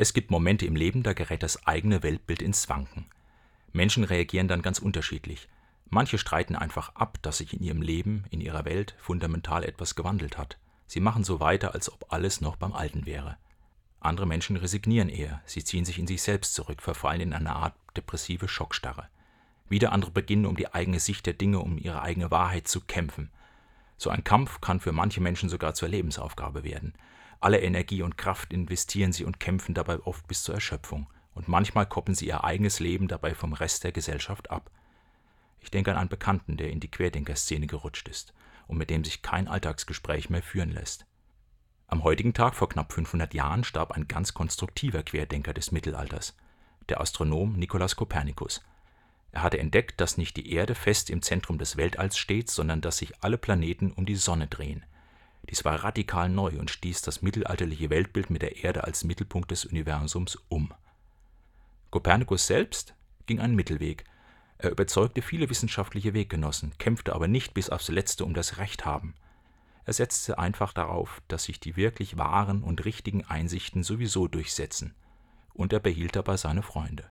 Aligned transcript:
Es 0.00 0.14
gibt 0.14 0.30
Momente 0.30 0.64
im 0.64 0.76
Leben, 0.76 1.02
da 1.02 1.12
gerät 1.12 1.42
das 1.42 1.66
eigene 1.66 2.02
Weltbild 2.02 2.40
ins 2.40 2.70
Wanken. 2.70 3.04
Menschen 3.74 4.02
reagieren 4.02 4.48
dann 4.48 4.62
ganz 4.62 4.78
unterschiedlich. 4.78 5.46
Manche 5.90 6.16
streiten 6.16 6.56
einfach 6.56 6.94
ab, 6.94 7.18
dass 7.20 7.36
sich 7.36 7.52
in 7.52 7.62
ihrem 7.62 7.82
Leben, 7.82 8.24
in 8.30 8.40
ihrer 8.40 8.64
Welt 8.64 8.94
fundamental 8.98 9.62
etwas 9.62 9.96
gewandelt 9.96 10.38
hat. 10.38 10.56
Sie 10.86 11.00
machen 11.00 11.22
so 11.22 11.38
weiter, 11.38 11.74
als 11.74 11.92
ob 11.92 12.10
alles 12.14 12.40
noch 12.40 12.56
beim 12.56 12.72
Alten 12.72 13.04
wäre. 13.04 13.36
Andere 14.00 14.24
Menschen 14.24 14.56
resignieren 14.56 15.10
eher, 15.10 15.42
sie 15.44 15.62
ziehen 15.62 15.84
sich 15.84 15.98
in 15.98 16.06
sich 16.06 16.22
selbst 16.22 16.54
zurück, 16.54 16.80
verfallen 16.80 17.20
in 17.20 17.34
eine 17.34 17.54
Art 17.54 17.74
depressive 17.94 18.48
Schockstarre. 18.48 19.06
Wieder 19.68 19.92
andere 19.92 20.12
beginnen 20.12 20.46
um 20.46 20.56
die 20.56 20.72
eigene 20.72 20.98
Sicht 20.98 21.26
der 21.26 21.34
Dinge, 21.34 21.58
um 21.58 21.76
ihre 21.76 22.00
eigene 22.00 22.30
Wahrheit 22.30 22.68
zu 22.68 22.80
kämpfen. 22.80 23.28
So 23.98 24.08
ein 24.08 24.24
Kampf 24.24 24.62
kann 24.62 24.80
für 24.80 24.92
manche 24.92 25.20
Menschen 25.20 25.50
sogar 25.50 25.74
zur 25.74 25.90
Lebensaufgabe 25.90 26.64
werden. 26.64 26.94
Alle 27.40 27.60
Energie 27.60 28.02
und 28.02 28.18
Kraft 28.18 28.52
investieren 28.52 29.12
sie 29.12 29.24
und 29.24 29.40
kämpfen 29.40 29.74
dabei 29.74 29.98
oft 30.00 30.26
bis 30.28 30.42
zur 30.42 30.54
Erschöpfung. 30.54 31.08
Und 31.34 31.48
manchmal 31.48 31.86
koppeln 31.86 32.14
sie 32.14 32.26
ihr 32.26 32.44
eigenes 32.44 32.80
Leben 32.80 33.08
dabei 33.08 33.34
vom 33.34 33.54
Rest 33.54 33.84
der 33.84 33.92
Gesellschaft 33.92 34.50
ab. 34.50 34.70
Ich 35.60 35.70
denke 35.70 35.92
an 35.92 35.96
einen 35.96 36.08
Bekannten, 36.08 36.56
der 36.56 36.70
in 36.70 36.80
die 36.80 36.90
Querdenker-Szene 36.90 37.66
gerutscht 37.66 38.08
ist 38.08 38.34
und 38.66 38.76
mit 38.76 38.90
dem 38.90 39.04
sich 39.04 39.22
kein 39.22 39.48
Alltagsgespräch 39.48 40.28
mehr 40.28 40.42
führen 40.42 40.70
lässt. 40.70 41.06
Am 41.86 42.04
heutigen 42.04 42.34
Tag 42.34 42.54
vor 42.54 42.68
knapp 42.68 42.92
500 42.92 43.34
Jahren 43.34 43.64
starb 43.64 43.92
ein 43.92 44.06
ganz 44.06 44.34
konstruktiver 44.34 45.02
Querdenker 45.02 45.54
des 45.54 45.72
Mittelalters, 45.72 46.36
der 46.88 47.00
Astronom 47.00 47.54
Nikolaus 47.54 47.96
Kopernikus. 47.96 48.62
Er 49.32 49.42
hatte 49.42 49.58
entdeckt, 49.58 50.00
dass 50.00 50.18
nicht 50.18 50.36
die 50.36 50.52
Erde 50.52 50.74
fest 50.74 51.10
im 51.10 51.22
Zentrum 51.22 51.58
des 51.58 51.76
Weltalls 51.76 52.18
steht, 52.18 52.50
sondern 52.50 52.80
dass 52.80 52.98
sich 52.98 53.22
alle 53.22 53.38
Planeten 53.38 53.92
um 53.92 54.06
die 54.06 54.16
Sonne 54.16 54.46
drehen. 54.46 54.84
Dies 55.50 55.64
war 55.64 55.82
radikal 55.82 56.28
neu 56.28 56.58
und 56.58 56.70
stieß 56.70 57.02
das 57.02 57.22
mittelalterliche 57.22 57.90
Weltbild 57.90 58.30
mit 58.30 58.42
der 58.42 58.62
Erde 58.62 58.84
als 58.84 59.02
Mittelpunkt 59.02 59.50
des 59.50 59.64
Universums 59.64 60.38
um. 60.48 60.72
Kopernikus 61.90 62.46
selbst 62.46 62.94
ging 63.26 63.40
einen 63.40 63.56
Mittelweg. 63.56 64.04
Er 64.58 64.70
überzeugte 64.70 65.22
viele 65.22 65.50
wissenschaftliche 65.50 66.14
Weggenossen, 66.14 66.72
kämpfte 66.78 67.14
aber 67.14 67.26
nicht 67.26 67.52
bis 67.52 67.68
aufs 67.68 67.88
Letzte 67.88 68.24
um 68.24 68.32
das 68.32 68.58
Recht 68.58 68.84
haben. 68.84 69.14
Er 69.86 69.92
setzte 69.92 70.38
einfach 70.38 70.72
darauf, 70.72 71.20
dass 71.26 71.44
sich 71.44 71.58
die 71.58 71.74
wirklich 71.74 72.16
wahren 72.16 72.62
und 72.62 72.84
richtigen 72.84 73.24
Einsichten 73.24 73.82
sowieso 73.82 74.28
durchsetzen, 74.28 74.94
und 75.52 75.72
er 75.72 75.80
behielt 75.80 76.14
dabei 76.14 76.36
seine 76.36 76.62
Freunde. 76.62 77.08